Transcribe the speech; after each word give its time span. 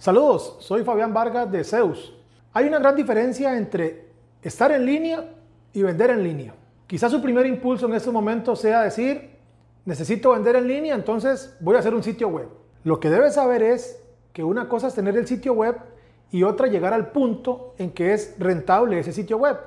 Saludos, 0.00 0.56
soy 0.60 0.82
Fabián 0.82 1.12
Vargas 1.12 1.52
de 1.52 1.62
Zeus. 1.62 2.14
Hay 2.54 2.66
una 2.66 2.78
gran 2.78 2.96
diferencia 2.96 3.54
entre 3.58 4.06
estar 4.40 4.72
en 4.72 4.86
línea 4.86 5.26
y 5.74 5.82
vender 5.82 6.08
en 6.08 6.22
línea. 6.22 6.54
Quizás 6.86 7.12
su 7.12 7.20
primer 7.20 7.44
impulso 7.44 7.84
en 7.84 7.92
este 7.92 8.10
momento 8.10 8.56
sea 8.56 8.80
decir, 8.80 9.36
necesito 9.84 10.30
vender 10.30 10.56
en 10.56 10.66
línea, 10.66 10.94
entonces 10.94 11.54
voy 11.60 11.76
a 11.76 11.80
hacer 11.80 11.94
un 11.94 12.02
sitio 12.02 12.28
web. 12.28 12.48
Lo 12.82 12.98
que 12.98 13.10
debes 13.10 13.34
saber 13.34 13.62
es 13.62 14.02
que 14.32 14.42
una 14.42 14.70
cosa 14.70 14.86
es 14.86 14.94
tener 14.94 15.18
el 15.18 15.26
sitio 15.26 15.52
web 15.52 15.76
y 16.30 16.44
otra 16.44 16.68
llegar 16.68 16.94
al 16.94 17.12
punto 17.12 17.74
en 17.76 17.90
que 17.90 18.14
es 18.14 18.36
rentable 18.38 19.00
ese 19.00 19.12
sitio 19.12 19.36
web. 19.36 19.58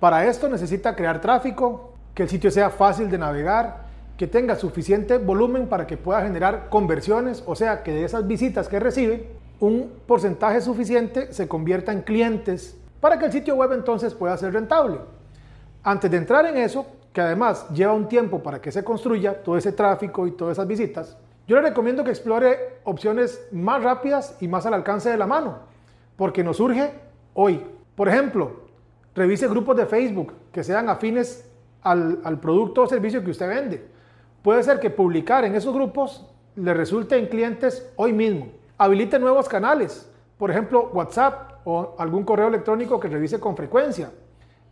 Para 0.00 0.26
esto 0.26 0.48
necesita 0.48 0.96
crear 0.96 1.20
tráfico, 1.20 1.92
que 2.16 2.24
el 2.24 2.28
sitio 2.28 2.50
sea 2.50 2.70
fácil 2.70 3.08
de 3.08 3.18
navegar, 3.18 3.86
que 4.16 4.26
tenga 4.26 4.56
suficiente 4.56 5.18
volumen 5.18 5.68
para 5.68 5.86
que 5.86 5.96
pueda 5.96 6.20
generar 6.22 6.68
conversiones, 6.68 7.44
o 7.46 7.54
sea, 7.54 7.84
que 7.84 7.92
de 7.92 8.04
esas 8.04 8.26
visitas 8.26 8.66
que 8.66 8.80
recibe, 8.80 9.40
un 9.62 9.92
porcentaje 10.06 10.60
suficiente 10.60 11.32
se 11.32 11.46
convierta 11.46 11.92
en 11.92 12.02
clientes 12.02 12.76
para 13.00 13.16
que 13.16 13.26
el 13.26 13.32
sitio 13.32 13.54
web 13.54 13.72
entonces 13.72 14.12
pueda 14.12 14.36
ser 14.36 14.52
rentable. 14.52 14.98
Antes 15.84 16.10
de 16.10 16.16
entrar 16.16 16.44
en 16.46 16.56
eso, 16.56 16.84
que 17.12 17.20
además 17.20 17.68
lleva 17.68 17.92
un 17.92 18.08
tiempo 18.08 18.42
para 18.42 18.60
que 18.60 18.72
se 18.72 18.82
construya 18.82 19.40
todo 19.40 19.56
ese 19.56 19.70
tráfico 19.70 20.26
y 20.26 20.32
todas 20.32 20.58
esas 20.58 20.66
visitas, 20.66 21.16
yo 21.46 21.54
le 21.54 21.68
recomiendo 21.68 22.02
que 22.02 22.10
explore 22.10 22.80
opciones 22.82 23.46
más 23.52 23.84
rápidas 23.84 24.36
y 24.40 24.48
más 24.48 24.66
al 24.66 24.74
alcance 24.74 25.10
de 25.10 25.16
la 25.16 25.28
mano, 25.28 25.60
porque 26.16 26.42
nos 26.42 26.56
surge 26.56 26.90
hoy. 27.34 27.64
Por 27.94 28.08
ejemplo, 28.08 28.62
revise 29.14 29.46
grupos 29.46 29.76
de 29.76 29.86
Facebook 29.86 30.32
que 30.50 30.64
sean 30.64 30.88
afines 30.88 31.48
al, 31.82 32.18
al 32.24 32.40
producto 32.40 32.82
o 32.82 32.86
servicio 32.88 33.22
que 33.22 33.30
usted 33.30 33.48
vende. 33.48 33.86
Puede 34.42 34.64
ser 34.64 34.80
que 34.80 34.90
publicar 34.90 35.44
en 35.44 35.54
esos 35.54 35.72
grupos 35.72 36.28
le 36.56 36.74
resulte 36.74 37.16
en 37.16 37.26
clientes 37.26 37.92
hoy 37.94 38.12
mismo 38.12 38.48
habilite 38.82 39.18
nuevos 39.18 39.48
canales, 39.48 40.10
por 40.36 40.50
ejemplo 40.50 40.90
WhatsApp 40.92 41.60
o 41.64 41.94
algún 41.98 42.24
correo 42.24 42.48
electrónico 42.48 42.98
que 42.98 43.08
revise 43.08 43.38
con 43.38 43.56
frecuencia. 43.56 44.10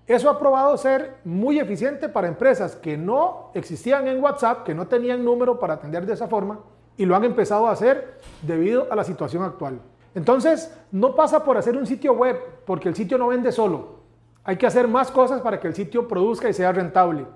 Eso 0.06 0.28
ha 0.28 0.38
probado 0.38 0.76
ser 0.76 1.18
muy 1.24 1.60
eficiente 1.60 2.08
para 2.08 2.26
empresas 2.26 2.74
que 2.74 2.96
no 2.96 3.52
existían 3.54 4.08
en 4.08 4.20
WhatsApp, 4.20 4.64
que 4.64 4.74
no 4.74 4.88
tenían 4.88 5.24
número 5.24 5.60
para 5.60 5.74
atender 5.74 6.04
de 6.04 6.14
esa 6.14 6.26
forma 6.26 6.58
y 6.96 7.04
lo 7.04 7.14
han 7.14 7.22
empezado 7.24 7.68
a 7.68 7.72
hacer 7.72 8.18
debido 8.42 8.88
a 8.90 8.96
la 8.96 9.04
situación 9.04 9.44
actual. 9.44 9.80
Entonces, 10.16 10.76
no 10.90 11.14
pasa 11.14 11.44
por 11.44 11.56
hacer 11.56 11.76
un 11.76 11.86
sitio 11.86 12.14
web, 12.14 12.36
porque 12.66 12.88
el 12.88 12.96
sitio 12.96 13.16
no 13.16 13.28
vende 13.28 13.52
solo. 13.52 14.00
Hay 14.42 14.56
que 14.56 14.66
hacer 14.66 14.88
más 14.88 15.12
cosas 15.12 15.40
para 15.40 15.60
que 15.60 15.68
el 15.68 15.74
sitio 15.74 16.08
produzca 16.08 16.48
y 16.48 16.52
sea 16.52 16.72
rentable. 16.72 17.26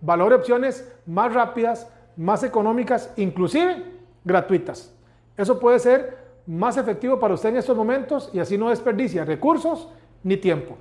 Valore 0.00 0.34
opciones 0.34 0.92
más 1.06 1.32
rápidas, 1.32 1.88
más 2.16 2.42
económicas, 2.42 3.12
inclusive 3.16 3.84
gratuitas. 4.24 4.97
Eso 5.38 5.60
puede 5.60 5.78
ser 5.78 6.18
más 6.46 6.76
efectivo 6.76 7.20
para 7.20 7.34
usted 7.34 7.50
en 7.50 7.58
estos 7.58 7.76
momentos 7.76 8.28
y 8.32 8.40
así 8.40 8.58
no 8.58 8.70
desperdicia 8.70 9.24
recursos 9.24 9.88
ni 10.24 10.36
tiempo. 10.36 10.76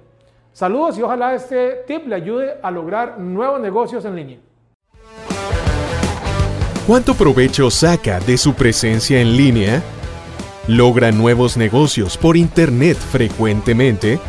Saludos 0.51 0.97
y 0.97 1.03
ojalá 1.03 1.35
este 1.35 1.83
tip 1.85 2.07
le 2.07 2.15
ayude 2.15 2.55
a 2.63 2.71
lograr 2.71 3.19
nuevos 3.19 3.61
negocios 3.61 4.03
en 4.05 4.15
línea. 4.15 4.39
¿Cuánto 6.87 7.13
provecho 7.13 7.69
saca 7.69 8.19
de 8.21 8.37
su 8.37 8.55
presencia 8.55 9.21
en 9.21 9.37
línea? 9.37 9.83
¿Logra 10.67 11.11
nuevos 11.11 11.55
negocios 11.55 12.17
por 12.17 12.35
Internet 12.35 12.97
frecuentemente? 12.97 14.19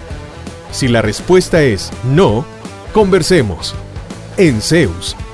Si 0.73 0.89
la 0.89 1.01
respuesta 1.01 1.63
es 1.63 1.91
no, 2.05 2.45
conversemos. 2.93 3.75
En 4.37 4.61
Zeus 4.61 5.17